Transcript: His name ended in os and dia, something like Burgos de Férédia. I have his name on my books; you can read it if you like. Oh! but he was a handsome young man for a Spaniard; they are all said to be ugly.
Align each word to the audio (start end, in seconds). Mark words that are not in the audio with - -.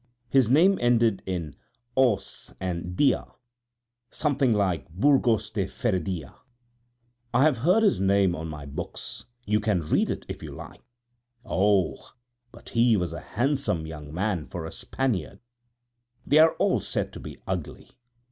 His 0.29 0.49
name 0.49 0.79
ended 0.81 1.21
in 1.27 1.55
os 1.95 2.51
and 2.59 2.95
dia, 2.95 3.27
something 4.09 4.51
like 4.51 4.89
Burgos 4.89 5.51
de 5.51 5.65
Férédia. 5.65 6.33
I 7.35 7.43
have 7.43 7.57
his 7.83 7.99
name 7.99 8.35
on 8.35 8.47
my 8.47 8.65
books; 8.65 9.25
you 9.45 9.59
can 9.59 9.81
read 9.81 10.09
it 10.09 10.25
if 10.27 10.41
you 10.41 10.53
like. 10.53 10.81
Oh! 11.45 12.13
but 12.51 12.69
he 12.69 12.97
was 12.97 13.13
a 13.13 13.19
handsome 13.21 13.85
young 13.85 14.11
man 14.11 14.47
for 14.47 14.65
a 14.65 14.71
Spaniard; 14.71 15.37
they 16.25 16.39
are 16.39 16.53
all 16.53 16.79
said 16.79 17.13
to 17.13 17.19
be 17.19 17.37
ugly. 17.45 17.91